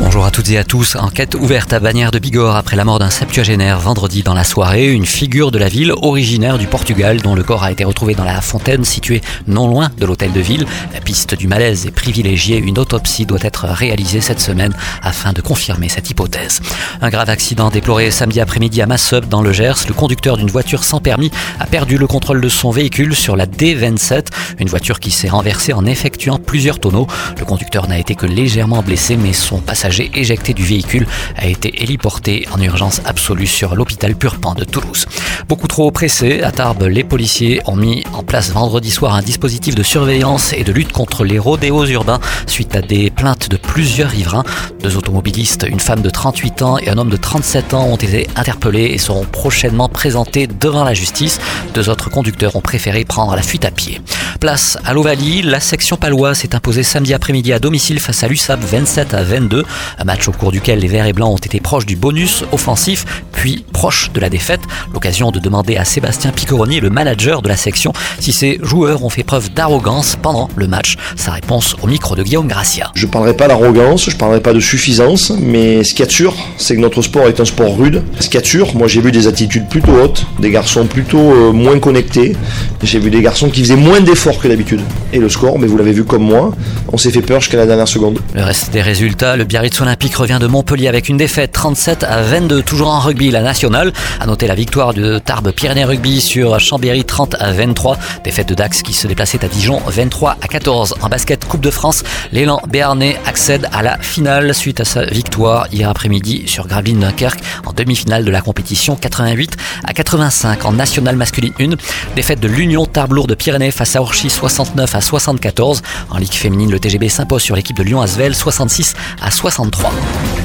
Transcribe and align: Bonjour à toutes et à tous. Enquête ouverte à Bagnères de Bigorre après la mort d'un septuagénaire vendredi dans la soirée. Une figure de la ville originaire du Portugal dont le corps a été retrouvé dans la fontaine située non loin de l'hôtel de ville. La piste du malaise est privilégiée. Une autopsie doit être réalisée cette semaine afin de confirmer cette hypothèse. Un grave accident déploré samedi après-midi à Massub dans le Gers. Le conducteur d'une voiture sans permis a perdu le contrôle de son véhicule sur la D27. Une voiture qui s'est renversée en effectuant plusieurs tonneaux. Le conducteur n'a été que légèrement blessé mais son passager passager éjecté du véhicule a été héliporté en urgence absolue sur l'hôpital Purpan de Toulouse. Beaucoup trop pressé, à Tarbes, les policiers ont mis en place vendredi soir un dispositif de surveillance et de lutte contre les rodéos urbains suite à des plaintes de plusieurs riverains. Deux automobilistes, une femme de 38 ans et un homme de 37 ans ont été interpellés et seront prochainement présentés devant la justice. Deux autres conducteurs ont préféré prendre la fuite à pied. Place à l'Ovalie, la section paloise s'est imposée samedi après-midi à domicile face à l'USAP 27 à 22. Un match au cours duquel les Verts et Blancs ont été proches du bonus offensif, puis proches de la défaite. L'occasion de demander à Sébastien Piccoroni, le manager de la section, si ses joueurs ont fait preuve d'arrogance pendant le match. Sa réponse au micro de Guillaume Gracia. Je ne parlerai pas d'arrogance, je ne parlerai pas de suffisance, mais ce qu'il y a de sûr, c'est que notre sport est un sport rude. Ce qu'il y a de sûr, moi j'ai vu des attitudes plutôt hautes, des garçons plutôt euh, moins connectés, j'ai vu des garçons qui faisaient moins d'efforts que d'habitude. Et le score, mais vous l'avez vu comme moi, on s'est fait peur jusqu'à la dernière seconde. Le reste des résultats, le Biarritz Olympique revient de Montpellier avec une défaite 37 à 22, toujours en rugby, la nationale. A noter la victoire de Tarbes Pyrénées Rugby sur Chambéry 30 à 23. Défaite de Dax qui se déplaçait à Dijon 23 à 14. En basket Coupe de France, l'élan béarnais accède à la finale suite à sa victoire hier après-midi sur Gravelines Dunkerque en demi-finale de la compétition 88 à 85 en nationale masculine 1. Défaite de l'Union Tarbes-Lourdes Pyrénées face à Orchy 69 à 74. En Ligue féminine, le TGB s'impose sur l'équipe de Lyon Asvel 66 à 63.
Bonjour 0.00 0.24
à 0.24 0.32
toutes 0.32 0.50
et 0.50 0.58
à 0.58 0.64
tous. 0.64 0.96
Enquête 0.96 1.36
ouverte 1.36 1.72
à 1.72 1.78
Bagnères 1.78 2.10
de 2.10 2.18
Bigorre 2.18 2.56
après 2.56 2.74
la 2.74 2.84
mort 2.84 2.98
d'un 2.98 3.10
septuagénaire 3.10 3.78
vendredi 3.78 4.24
dans 4.24 4.34
la 4.34 4.42
soirée. 4.42 4.90
Une 4.90 5.06
figure 5.06 5.52
de 5.52 5.58
la 5.58 5.68
ville 5.68 5.92
originaire 5.92 6.58
du 6.58 6.66
Portugal 6.66 7.20
dont 7.22 7.36
le 7.36 7.44
corps 7.44 7.62
a 7.62 7.70
été 7.70 7.84
retrouvé 7.84 8.16
dans 8.16 8.24
la 8.24 8.40
fontaine 8.40 8.84
située 8.84 9.22
non 9.46 9.68
loin 9.68 9.90
de 9.96 10.04
l'hôtel 10.04 10.32
de 10.32 10.40
ville. 10.40 10.66
La 10.92 11.00
piste 11.00 11.36
du 11.36 11.46
malaise 11.46 11.86
est 11.86 11.92
privilégiée. 11.92 12.58
Une 12.58 12.80
autopsie 12.80 13.24
doit 13.24 13.38
être 13.42 13.66
réalisée 13.66 14.20
cette 14.20 14.40
semaine 14.40 14.74
afin 15.00 15.32
de 15.32 15.40
confirmer 15.40 15.88
cette 15.88 16.10
hypothèse. 16.10 16.60
Un 17.00 17.10
grave 17.10 17.30
accident 17.30 17.70
déploré 17.70 18.10
samedi 18.10 18.40
après-midi 18.40 18.82
à 18.82 18.86
Massub 18.86 19.28
dans 19.28 19.42
le 19.42 19.52
Gers. 19.52 19.86
Le 19.86 19.94
conducteur 19.94 20.36
d'une 20.36 20.50
voiture 20.50 20.82
sans 20.82 20.98
permis 20.98 21.30
a 21.60 21.66
perdu 21.66 21.98
le 21.98 22.08
contrôle 22.08 22.40
de 22.40 22.48
son 22.48 22.72
véhicule 22.72 23.14
sur 23.14 23.36
la 23.36 23.46
D27. 23.46 24.26
Une 24.58 24.68
voiture 24.68 24.98
qui 24.98 25.12
s'est 25.12 25.28
renversée 25.28 25.72
en 25.72 25.86
effectuant 25.86 26.38
plusieurs 26.38 26.80
tonneaux. 26.80 27.06
Le 27.38 27.44
conducteur 27.44 27.86
n'a 27.86 27.98
été 28.00 28.16
que 28.16 28.26
légèrement 28.26 28.82
blessé 28.82 29.16
mais 29.16 29.32
son 29.32 29.58
passager 29.58 29.83
passager 29.84 30.10
éjecté 30.14 30.54
du 30.54 30.64
véhicule 30.64 31.06
a 31.36 31.46
été 31.46 31.82
héliporté 31.82 32.48
en 32.52 32.60
urgence 32.62 33.02
absolue 33.04 33.46
sur 33.46 33.74
l'hôpital 33.74 34.14
Purpan 34.16 34.54
de 34.54 34.64
Toulouse. 34.64 35.04
Beaucoup 35.46 35.68
trop 35.68 35.90
pressé, 35.90 36.42
à 36.42 36.52
Tarbes, 36.52 36.84
les 36.84 37.04
policiers 37.04 37.60
ont 37.66 37.76
mis 37.76 38.02
en 38.14 38.22
place 38.22 38.50
vendredi 38.50 38.90
soir 38.90 39.14
un 39.14 39.20
dispositif 39.20 39.74
de 39.74 39.82
surveillance 39.82 40.54
et 40.54 40.64
de 40.64 40.72
lutte 40.72 40.92
contre 40.92 41.22
les 41.22 41.38
rodéos 41.38 41.84
urbains 41.84 42.18
suite 42.46 42.74
à 42.74 42.80
des 42.80 43.10
plaintes 43.10 43.50
de 43.50 43.58
plusieurs 43.58 44.08
riverains. 44.08 44.44
Deux 44.82 44.96
automobilistes, 44.96 45.66
une 45.68 45.80
femme 45.80 46.00
de 46.00 46.08
38 46.08 46.62
ans 46.62 46.78
et 46.78 46.88
un 46.88 46.96
homme 46.96 47.10
de 47.10 47.18
37 47.18 47.74
ans 47.74 47.84
ont 47.84 47.96
été 47.96 48.26
interpellés 48.36 48.86
et 48.86 48.98
seront 48.98 49.26
prochainement 49.26 49.90
présentés 49.90 50.46
devant 50.46 50.84
la 50.84 50.94
justice. 50.94 51.40
Deux 51.74 51.90
autres 51.90 52.08
conducteurs 52.08 52.56
ont 52.56 52.62
préféré 52.62 53.04
prendre 53.04 53.36
la 53.36 53.42
fuite 53.42 53.66
à 53.66 53.70
pied. 53.70 54.00
Place 54.40 54.78
à 54.84 54.94
l'Ovalie, 54.94 55.42
la 55.42 55.60
section 55.60 55.96
paloise 55.96 56.38
s'est 56.38 56.54
imposée 56.54 56.82
samedi 56.82 57.12
après-midi 57.12 57.52
à 57.52 57.58
domicile 57.58 58.00
face 58.00 58.22
à 58.22 58.28
l'USAP 58.28 58.60
27 58.60 59.14
à 59.14 59.22
22. 59.22 59.64
Un 59.98 60.04
match 60.04 60.28
au 60.28 60.32
cours 60.32 60.52
duquel 60.52 60.78
les 60.78 60.88
Verts 60.88 61.06
et 61.06 61.12
Blancs 61.12 61.34
ont 61.34 61.36
été 61.36 61.60
proches 61.60 61.86
du 61.86 61.96
bonus 61.96 62.44
offensif, 62.52 63.04
puis 63.32 63.64
proches 63.72 64.10
de 64.12 64.20
la 64.20 64.30
défaite. 64.30 64.60
L'occasion 64.92 65.30
de 65.30 65.38
demander 65.38 65.76
à 65.76 65.84
Sébastien 65.84 66.30
Piccoroni, 66.30 66.80
le 66.80 66.90
manager 66.90 67.42
de 67.42 67.48
la 67.48 67.56
section, 67.56 67.92
si 68.18 68.32
ses 68.32 68.58
joueurs 68.62 69.04
ont 69.04 69.10
fait 69.10 69.22
preuve 69.22 69.52
d'arrogance 69.52 70.16
pendant 70.20 70.48
le 70.56 70.66
match. 70.66 70.96
Sa 71.16 71.32
réponse 71.32 71.76
au 71.82 71.86
micro 71.86 72.16
de 72.16 72.22
Guillaume 72.22 72.48
Gracia. 72.48 72.90
Je 72.94 73.06
ne 73.06 73.10
parlerai 73.10 73.34
pas 73.34 73.48
d'arrogance, 73.48 74.06
je 74.06 74.14
ne 74.14 74.16
parlerai 74.16 74.40
pas 74.40 74.52
de 74.52 74.60
suffisance, 74.60 75.32
mais 75.38 75.84
ce 75.84 75.90
qu'il 75.90 76.00
y 76.00 76.02
a 76.02 76.06
de 76.06 76.12
sûr, 76.12 76.34
c'est 76.56 76.76
que 76.76 76.80
notre 76.80 77.02
sport 77.02 77.26
est 77.26 77.40
un 77.40 77.44
sport 77.44 77.76
rude. 77.76 78.02
Ce 78.20 78.26
qu'il 78.26 78.34
y 78.34 78.38
a 78.38 78.42
de 78.42 78.46
sûr, 78.46 78.74
moi 78.74 78.88
j'ai 78.88 79.00
vu 79.00 79.12
des 79.12 79.26
attitudes 79.26 79.68
plutôt 79.68 79.92
hautes, 79.92 80.26
des 80.38 80.50
garçons 80.50 80.86
plutôt 80.86 81.32
euh, 81.32 81.52
moins 81.52 81.78
connectés, 81.78 82.36
j'ai 82.82 82.98
vu 82.98 83.10
des 83.10 83.22
garçons 83.22 83.48
qui 83.48 83.60
faisaient 83.60 83.76
moins 83.76 84.00
d'efforts 84.00 84.38
que 84.38 84.48
d'habitude. 84.48 84.80
Et 85.12 85.18
le 85.18 85.28
score, 85.28 85.58
mais 85.58 85.66
vous 85.66 85.76
l'avez 85.76 85.92
vu 85.92 86.04
comme 86.04 86.22
moi, 86.22 86.52
on 86.92 86.98
s'est 86.98 87.10
fait 87.10 87.22
peur 87.22 87.40
jusqu'à 87.40 87.56
la 87.56 87.66
dernière 87.66 87.88
seconde. 87.88 88.18
Le 88.34 88.42
reste 88.42 88.72
des 88.72 88.82
résultats, 88.82 89.36
le 89.36 89.44
Biarritz 89.44 89.63
Olympique 89.80 90.14
revient 90.16 90.38
de 90.38 90.46
Montpellier 90.46 90.88
avec 90.88 91.08
une 91.08 91.16
défaite 91.16 91.52
37 91.52 92.04
à 92.04 92.20
22, 92.20 92.62
toujours 92.62 92.88
en 92.88 93.00
rugby, 93.00 93.30
la 93.30 93.40
nationale. 93.40 93.94
A 94.20 94.26
noter 94.26 94.46
la 94.46 94.54
victoire 94.54 94.92
de 94.92 95.18
Tarbes 95.18 95.52
Pyrénées 95.52 95.84
Rugby 95.84 96.20
sur 96.20 96.60
Chambéry 96.60 97.02
30 97.04 97.36
à 97.40 97.50
23. 97.52 97.96
Défaite 98.24 98.48
de 98.48 98.54
Dax 98.54 98.82
qui 98.82 98.92
se 98.92 99.06
déplaçait 99.06 99.42
à 99.42 99.48
Dijon 99.48 99.80
23 99.86 100.36
à 100.42 100.48
14. 100.48 100.96
En 101.00 101.08
basket 101.08 101.46
Coupe 101.46 101.62
de 101.62 101.70
France, 101.70 102.04
l'élan 102.30 102.60
béarnais 102.68 103.18
accède 103.26 103.66
à 103.72 103.82
la 103.82 103.96
finale 103.98 104.54
suite 104.54 104.80
à 104.80 104.84
sa 104.84 105.06
victoire 105.06 105.66
hier 105.72 105.88
après-midi 105.88 106.42
sur 106.46 106.66
Gravelines 106.66 107.00
Dunkerque 107.00 107.40
en 107.64 107.72
demi-finale 107.72 108.24
de 108.24 108.30
la 108.30 108.42
compétition 108.42 108.96
88 108.96 109.56
à 109.82 109.94
85 109.94 110.66
en 110.66 110.72
nationale 110.72 111.16
masculine 111.16 111.54
1. 111.58 111.70
Défaite 112.16 112.40
de 112.40 112.48
l'Union 112.48 112.84
Tarbes-Lourdes 112.84 113.34
Pyrénées 113.34 113.70
face 113.70 113.96
à 113.96 114.02
Orchy 114.02 114.28
69 114.28 114.94
à 114.94 115.00
74. 115.00 115.82
En 116.10 116.18
Ligue 116.18 116.34
féminine, 116.34 116.70
le 116.70 116.78
TGB 116.78 117.08
s'impose 117.08 117.42
sur 117.42 117.56
l'équipe 117.56 117.76
de 117.76 117.82
Lyon 117.82 118.02
Asvel 118.02 118.34
66 118.34 118.94
à 119.22 119.30
63. 119.54 120.43